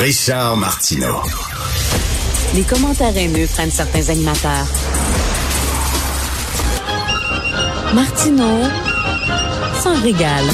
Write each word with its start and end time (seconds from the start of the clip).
Richard 0.00 0.56
Martineau. 0.56 1.20
Les 2.54 2.62
commentaires 2.62 3.14
haineux 3.14 3.46
prennent 3.46 3.70
certains 3.70 4.08
animateurs. 4.08 4.66
Martineau 7.94 8.62
s'en 9.82 10.00
régale. 10.00 10.46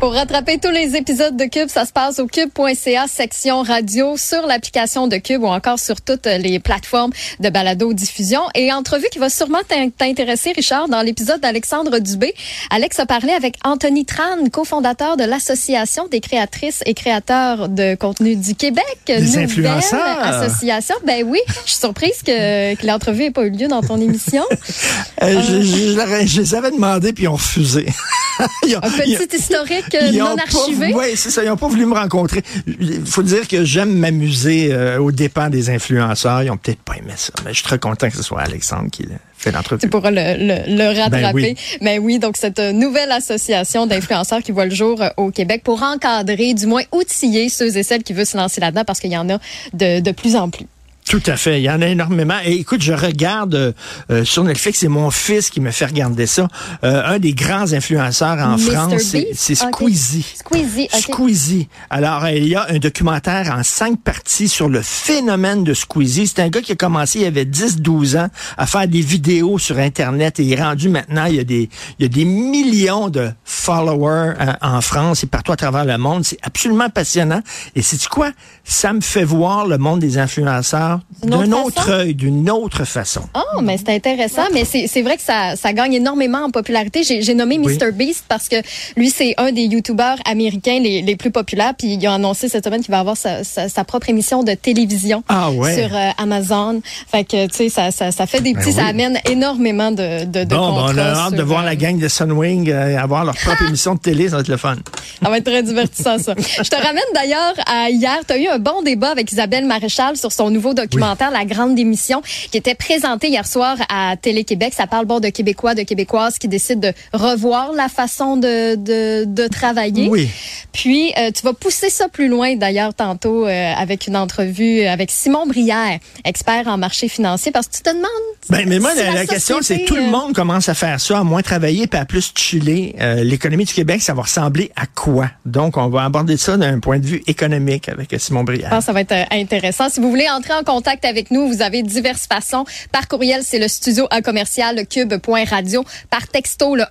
Pour 0.00 0.12
rattraper 0.12 0.58
tous 0.58 0.70
les 0.70 0.94
épisodes 0.94 1.36
de 1.36 1.44
Cube, 1.44 1.68
ça 1.68 1.84
se 1.84 1.92
passe 1.92 2.20
au 2.20 2.26
cube.ca 2.28 3.06
section 3.08 3.62
radio 3.62 4.16
sur 4.16 4.46
l'application 4.46 5.08
de 5.08 5.16
Cube 5.16 5.42
ou 5.42 5.48
encore 5.48 5.80
sur 5.80 6.00
toutes 6.00 6.26
les 6.26 6.60
plateformes 6.60 7.10
de 7.40 7.48
balado 7.50 7.92
diffusion. 7.92 8.42
Et 8.54 8.72
entrevue 8.72 9.08
qui 9.10 9.18
va 9.18 9.28
sûrement 9.28 9.58
t'intéresser, 9.98 10.52
Richard, 10.52 10.88
dans 10.88 11.02
l'épisode 11.02 11.40
d'Alexandre 11.40 11.98
Dubé. 11.98 12.32
Alex 12.70 13.00
a 13.00 13.06
parlé 13.06 13.32
avec 13.32 13.56
Anthony 13.64 14.04
Tran, 14.04 14.48
cofondateur 14.52 15.16
de 15.16 15.24
l'Association 15.24 16.06
des 16.06 16.20
créatrices 16.20 16.82
et 16.86 16.94
créateurs 16.94 17.68
de 17.68 17.96
contenu 17.96 18.36
du 18.36 18.54
Québec. 18.54 18.84
Des 19.08 19.36
influenceurs. 19.36 20.20
association. 20.20 20.94
Ben 21.04 21.24
oui, 21.26 21.40
je 21.64 21.72
suis 21.72 21.80
surprise 21.80 22.22
que, 22.24 22.76
que 22.76 22.86
l'entrevue 22.86 23.24
n'ait 23.24 23.30
pas 23.32 23.42
eu 23.42 23.50
lieu 23.50 23.66
dans 23.66 23.82
ton 23.82 24.00
émission. 24.00 24.44
euh, 25.22 25.42
je, 25.42 25.60
je, 25.60 26.26
je, 26.26 26.40
les 26.40 26.54
avais 26.54 26.70
demandé 26.70 27.12
puis 27.12 27.24
ils 27.24 27.28
ont 27.28 27.32
refusé. 27.32 27.86
Un 28.82 28.90
petit 28.90 29.36
historique 29.36 29.96
non 30.14 30.36
archivé? 30.36 30.92
Oui, 30.94 31.06
c'est 31.16 31.30
ça. 31.30 31.42
Ils 31.42 31.48
n'ont 31.48 31.56
pas 31.56 31.68
voulu 31.68 31.86
me 31.86 31.94
rencontrer. 31.94 32.42
Il 32.66 33.04
faut 33.04 33.22
dire 33.22 33.48
que 33.48 33.64
j'aime 33.64 33.92
m'amuser 33.92 34.72
euh, 34.72 34.98
aux 34.98 35.12
dépens 35.12 35.50
des 35.50 35.70
influenceurs. 35.70 36.42
Ils 36.42 36.50
ont 36.50 36.56
peut-être 36.56 36.80
pas 36.82 36.96
aimé 36.96 37.12
ça. 37.16 37.32
Mais 37.44 37.50
je 37.50 37.56
suis 37.56 37.64
très 37.64 37.78
content 37.78 38.08
que 38.08 38.16
ce 38.16 38.22
soit 38.22 38.40
Alexandre 38.40 38.90
qui 38.90 39.06
fait 39.36 39.50
l'entrevue. 39.50 39.80
Tu 39.80 39.88
pourras 39.88 40.10
le, 40.10 40.16
le, 40.38 40.76
le 40.76 41.00
rattraper. 41.00 41.20
Ben 41.20 41.32
oui. 41.34 41.56
Mais 41.80 41.98
oui, 41.98 42.18
donc 42.18 42.36
cette 42.36 42.58
nouvelle 42.60 43.12
association 43.12 43.86
d'influenceurs 43.86 44.42
qui 44.42 44.52
voit 44.52 44.66
le 44.66 44.74
jour 44.74 45.00
euh, 45.02 45.08
au 45.16 45.30
Québec 45.30 45.62
pour 45.64 45.82
encadrer, 45.82 46.54
du 46.54 46.66
moins 46.66 46.82
outiller 46.92 47.48
ceux 47.48 47.76
et 47.76 47.82
celles 47.82 48.02
qui 48.02 48.12
veulent 48.12 48.26
se 48.26 48.36
lancer 48.36 48.60
là-dedans 48.60 48.84
parce 48.84 49.00
qu'il 49.00 49.12
y 49.12 49.16
en 49.16 49.28
a 49.30 49.38
de, 49.72 50.00
de 50.00 50.10
plus 50.12 50.36
en 50.36 50.50
plus. 50.50 50.66
Tout 51.08 51.22
à 51.26 51.36
fait. 51.36 51.60
Il 51.60 51.64
y 51.64 51.70
en 51.70 51.80
a 51.80 51.86
énormément. 51.86 52.36
Et 52.44 52.52
écoute, 52.52 52.82
je 52.82 52.92
regarde 52.92 53.74
euh, 54.10 54.24
sur 54.24 54.44
Netflix, 54.44 54.80
c'est 54.80 54.88
mon 54.88 55.10
fils 55.10 55.48
qui 55.48 55.60
me 55.60 55.70
fait 55.70 55.86
regarder 55.86 56.26
ça. 56.26 56.48
Euh, 56.84 57.02
un 57.06 57.18
des 57.18 57.32
grands 57.32 57.72
influenceurs 57.72 58.38
en 58.38 58.58
France, 58.58 59.14
c'est 59.32 59.54
Squeezie. 59.54 60.26
Squeezie, 60.36 60.88
okay. 60.92 61.00
Squeezie. 61.00 61.68
Alors, 61.88 62.28
il 62.28 62.46
y 62.46 62.54
a 62.54 62.66
un 62.68 62.78
documentaire 62.78 63.54
en 63.56 63.62
cinq 63.62 64.02
parties 64.02 64.48
sur 64.48 64.68
le 64.68 64.82
phénomène 64.82 65.64
de 65.64 65.72
Squeezie. 65.72 66.26
C'est 66.26 66.40
un 66.40 66.48
gars 66.48 66.60
qui 66.60 66.72
a 66.72 66.76
commencé, 66.76 67.20
il 67.20 67.24
avait 67.26 67.44
10-12 67.44 68.18
ans, 68.18 68.28
à 68.58 68.66
faire 68.66 68.86
des 68.86 69.00
vidéos 69.00 69.58
sur 69.58 69.78
Internet 69.78 70.38
et 70.40 70.44
il 70.44 70.52
est 70.52 70.62
rendu 70.62 70.90
maintenant, 70.90 71.24
il 71.24 71.36
y 71.36 71.40
a 71.40 71.44
des, 71.44 71.70
il 71.98 72.02
y 72.02 72.04
a 72.04 72.08
des 72.08 72.26
millions 72.26 73.08
de 73.08 73.30
followers 73.68 74.32
euh, 74.40 74.52
en 74.62 74.80
France 74.80 75.24
et 75.24 75.26
partout 75.26 75.52
à 75.52 75.56
travers 75.56 75.84
le 75.84 75.98
monde. 75.98 76.24
C'est 76.24 76.38
absolument 76.42 76.88
passionnant. 76.88 77.42
Et 77.76 77.82
c'est 77.82 78.02
quoi? 78.08 78.30
Ça 78.64 78.94
me 78.94 79.02
fait 79.02 79.24
voir 79.24 79.66
le 79.66 79.76
monde 79.76 80.00
des 80.00 80.16
influenceurs 80.16 81.00
d'un 81.22 81.52
autre 81.52 81.90
œil, 81.90 82.14
d'une 82.14 82.48
autre 82.48 82.84
façon. 82.84 83.20
Oh, 83.34 83.60
mais 83.62 83.76
c'est 83.76 83.94
intéressant, 83.94 84.46
mais 84.54 84.64
c'est 84.64 85.02
vrai 85.02 85.16
que 85.16 85.22
ça, 85.22 85.54
ça 85.56 85.74
gagne 85.74 85.92
énormément 85.92 86.44
en 86.44 86.50
popularité. 86.50 87.02
J'ai 87.02 87.34
nommé 87.34 87.58
oui. 87.58 87.76
Mr. 87.76 87.92
Beast 87.92 88.24
parce 88.26 88.48
que 88.48 88.56
lui, 88.96 89.10
c'est 89.10 89.34
un 89.36 89.52
des 89.52 89.64
YouTubers 89.64 90.16
américains 90.24 90.78
les, 90.80 91.02
les, 91.02 91.16
plus 91.16 91.30
populaires, 91.30 91.74
puis 91.76 91.94
il 91.94 92.06
a 92.06 92.14
annoncé 92.14 92.48
cette 92.48 92.64
semaine 92.64 92.80
qu'il 92.80 92.92
va 92.92 93.00
avoir 93.00 93.16
sa, 93.16 93.44
sa, 93.44 93.68
sa, 93.68 93.84
propre 93.84 94.08
émission 94.08 94.44
de 94.44 94.54
télévision 94.54 95.24
ah, 95.28 95.50
ouais. 95.50 95.74
sur 95.74 95.94
euh, 95.94 96.10
Amazon. 96.16 96.80
Fait 97.10 97.24
que, 97.24 97.46
tu 97.48 97.54
sais, 97.54 97.68
ça, 97.68 97.90
ça, 97.90 98.12
ça, 98.12 98.26
fait 98.26 98.40
des 98.40 98.54
petits, 98.54 98.70
ben 98.70 98.76
oui. 98.76 98.82
ça 98.82 98.86
amène 98.86 99.18
énormément 99.28 99.90
de, 99.90 100.24
de, 100.24 100.44
de 100.44 100.54
bon, 100.54 100.74
ben, 100.74 100.94
on 100.94 100.98
a 100.98 101.02
hâte 101.02 101.34
de 101.34 101.42
voir 101.42 101.64
la 101.64 101.76
gang 101.76 101.98
de 101.98 102.08
Sunwing 102.08 102.70
euh, 102.70 102.98
avoir 102.98 103.24
leur 103.24 103.34
propre 103.34 103.57
émission 103.66 103.94
de 103.94 104.00
télé, 104.00 104.28
ça 104.28 104.36
va 104.36 104.40
être 104.40 104.48
le 104.48 104.56
fun. 104.56 104.76
Ça 105.22 105.28
va 105.28 105.38
être 105.38 105.44
très 105.44 105.62
divertissant, 105.62 106.18
ça. 106.18 106.34
Je 106.36 106.68
te 106.68 106.76
ramène 106.76 107.02
d'ailleurs 107.14 107.54
à 107.66 107.90
hier, 107.90 108.18
tu 108.26 108.32
as 108.34 108.38
eu 108.38 108.46
un 108.46 108.58
bon 108.58 108.82
débat 108.82 109.10
avec 109.10 109.32
Isabelle 109.32 109.64
Maréchal 109.64 110.16
sur 110.16 110.32
son 110.32 110.50
nouveau 110.50 110.74
documentaire, 110.74 111.30
oui. 111.32 111.38
La 111.38 111.44
Grande 111.44 111.74
Démission, 111.74 112.22
qui 112.22 112.56
était 112.56 112.74
présenté 112.74 113.28
hier 113.28 113.46
soir 113.46 113.76
à 113.88 114.16
Télé-Québec. 114.16 114.74
Ça 114.76 114.86
parle 114.86 115.06
bon 115.06 115.20
de 115.20 115.28
Québécois, 115.28 115.74
de 115.74 115.82
Québécoises 115.82 116.38
qui 116.38 116.48
décident 116.48 116.88
de 116.88 116.92
revoir 117.12 117.72
la 117.72 117.88
façon 117.88 118.36
de, 118.36 118.76
de, 118.76 119.24
de 119.24 119.46
travailler. 119.48 120.08
Oui. 120.08 120.28
Puis, 120.72 121.12
euh, 121.18 121.30
tu 121.30 121.42
vas 121.42 121.52
pousser 121.52 121.90
ça 121.90 122.08
plus 122.08 122.28
loin, 122.28 122.56
d'ailleurs, 122.56 122.94
tantôt, 122.94 123.46
euh, 123.46 123.72
avec 123.76 124.06
une 124.06 124.16
entrevue 124.16 124.82
avec 124.82 125.10
Simon 125.10 125.46
Brière, 125.46 125.98
expert 126.24 126.68
en 126.68 126.78
marché 126.78 127.08
financier, 127.08 127.50
parce 127.52 127.66
que 127.66 127.76
tu 127.76 127.82
te 127.82 127.90
demandes... 127.90 128.06
Ben, 128.50 128.68
mais 128.68 128.78
moi, 128.78 128.92
si 128.92 128.98
la, 128.98 129.12
la, 129.12 129.26
question, 129.26 129.58
c'est 129.60 129.84
tout 129.84 129.96
le 129.96 130.06
monde 130.10 130.34
commence 130.34 130.68
à 130.68 130.74
faire 130.74 130.98
ça, 131.00 131.18
à 131.18 131.24
moins 131.24 131.42
travailler, 131.42 131.86
puis 131.86 132.00
à 132.00 132.04
plus 132.04 132.32
chiller. 132.34 132.96
Euh, 133.00 133.22
L'économie 133.22 133.64
du 133.64 133.74
Québec, 133.74 134.00
ça 134.00 134.14
va 134.14 134.22
ressembler 134.22 134.72
à 134.74 134.86
quoi? 134.86 135.30
Donc, 135.44 135.76
on 135.76 135.88
va 135.88 136.04
aborder 136.04 136.36
ça 136.36 136.56
d'un 136.56 136.80
point 136.80 136.98
de 136.98 137.06
vue 137.06 137.22
économique 137.26 137.88
avec 137.88 138.14
Simon 138.18 138.44
Brière. 138.44 138.70
Ah, 138.72 138.80
ça 138.80 138.92
va 138.92 139.02
être 139.02 139.14
intéressant. 139.30 139.90
Si 139.90 140.00
vous 140.00 140.08
voulez 140.08 140.28
entrer 140.30 140.54
en 140.54 140.62
contact 140.62 141.04
avec 141.04 141.30
nous, 141.30 141.46
vous 141.48 141.60
avez 141.62 141.82
diverses 141.82 142.26
façons. 142.26 142.64
Par 142.90 143.06
courriel, 143.08 143.42
c'est 143.44 143.58
le 143.58 143.68
studio 143.68 144.06
à 144.10 144.22
commercial 144.22 144.86
cube.radio. 144.86 145.84
Par 146.08 146.26
texto, 146.28 146.74
le 146.74 146.84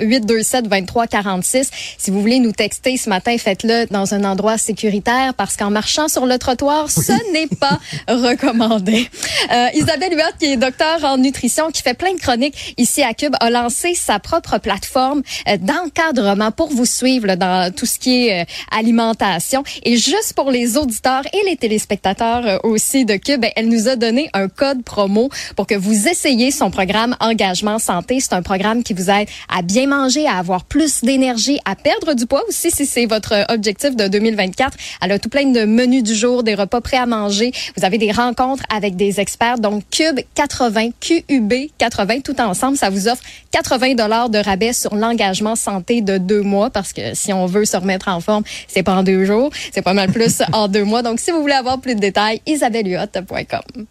1-877-827-2346. 0.00 1.68
Si 1.98 2.10
vous 2.10 2.20
voulez 2.20 2.40
nous 2.40 2.52
texter 2.52 2.96
ce 2.96 3.08
matin, 3.08 3.36
faites-le 3.38 3.86
dans 3.90 4.14
un 4.14 4.24
endroit 4.24 4.58
sécuritaire 4.58 5.34
parce 5.34 5.56
qu'en 5.56 5.70
marchant 5.70 6.08
sur 6.08 6.26
le 6.26 6.38
trottoir, 6.38 6.86
oui. 6.96 7.04
ce 7.04 7.32
n'est 7.32 7.46
pas 7.46 7.78
recommandé. 8.08 9.08
Euh, 9.52 9.68
Isabelle 9.74 10.14
Huot, 10.14 10.36
qui 10.38 10.47
docteur 10.56 11.04
en 11.04 11.18
nutrition, 11.18 11.70
qui 11.70 11.82
fait 11.82 11.94
plein 11.94 12.12
de 12.12 12.18
chroniques 12.20 12.74
ici 12.76 13.02
à 13.02 13.14
Cube, 13.14 13.34
a 13.40 13.50
lancé 13.50 13.94
sa 13.94 14.18
propre 14.18 14.58
plateforme 14.58 15.22
euh, 15.48 15.56
d'encadrement 15.56 16.50
pour 16.50 16.68
vous 16.68 16.86
suivre 16.86 17.34
dans 17.34 17.72
tout 17.74 17.86
ce 17.86 17.98
qui 17.98 18.26
est 18.26 18.42
euh, 18.42 18.44
alimentation. 18.70 19.62
Et 19.82 19.96
juste 19.96 20.34
pour 20.34 20.50
les 20.50 20.76
auditeurs 20.76 21.24
et 21.32 21.48
les 21.48 21.56
téléspectateurs 21.56 22.46
euh, 22.46 22.58
aussi 22.62 23.04
de 23.04 23.16
Cube, 23.16 23.40
ben, 23.40 23.50
elle 23.56 23.68
nous 23.68 23.88
a 23.88 23.96
donné 23.96 24.30
un 24.32 24.48
code 24.48 24.82
promo 24.82 25.28
pour 25.56 25.66
que 25.66 25.74
vous 25.74 26.08
essayiez 26.08 26.50
son 26.50 26.70
programme 26.70 27.16
Engagement 27.20 27.78
Santé. 27.78 28.20
C'est 28.20 28.32
un 28.32 28.42
programme 28.42 28.82
qui 28.82 28.94
vous 28.94 29.10
aide 29.10 29.28
à 29.48 29.62
bien 29.62 29.86
manger, 29.86 30.26
à 30.26 30.38
avoir 30.38 30.64
plus 30.64 31.02
d'énergie, 31.02 31.58
à 31.64 31.74
perdre 31.74 32.14
du 32.14 32.26
poids 32.26 32.42
aussi 32.48 32.70
si 32.70 32.86
c'est 32.86 33.06
votre 33.06 33.46
objectif 33.48 33.96
de 33.96 34.08
2024. 34.08 34.76
Elle 35.02 35.12
a 35.12 35.18
tout 35.18 35.28
plein 35.28 35.46
de 35.46 35.64
menus 35.64 36.02
du 36.02 36.14
jour, 36.14 36.42
des 36.42 36.54
repas 36.54 36.80
prêts 36.80 36.96
à 36.96 37.06
manger. 37.06 37.52
Vous 37.76 37.84
avez 37.84 37.98
des 37.98 38.12
rencontres 38.12 38.64
avec 38.74 38.96
des 38.96 39.20
experts. 39.20 39.58
Donc, 39.58 39.84
Cube 39.90 40.20
80, 40.38 40.90
QUB 41.00 41.52
80, 41.78 42.20
tout 42.20 42.40
ensemble, 42.40 42.76
ça 42.76 42.90
vous 42.90 43.08
offre 43.08 43.22
80 43.50 43.94
dollars 43.94 44.30
de 44.30 44.38
rabais 44.38 44.72
sur 44.72 44.94
l'engagement 44.94 45.56
santé 45.56 46.00
de 46.00 46.16
deux 46.16 46.42
mois 46.42 46.70
parce 46.70 46.92
que 46.92 47.12
si 47.14 47.32
on 47.32 47.46
veut 47.46 47.64
se 47.64 47.76
remettre 47.76 48.06
en 48.06 48.20
forme, 48.20 48.44
c'est 48.68 48.84
pas 48.84 48.94
en 48.94 49.02
deux 49.02 49.24
jours, 49.24 49.50
c'est 49.72 49.82
pas 49.82 49.94
mal 49.94 50.12
plus 50.12 50.40
en 50.52 50.68
deux 50.68 50.84
mois. 50.84 51.02
Donc, 51.02 51.18
si 51.18 51.32
vous 51.32 51.40
voulez 51.40 51.54
avoir 51.54 51.80
plus 51.80 51.96
de 51.96 52.00
détails, 52.00 52.40
isabellehuot.com. 52.46 53.86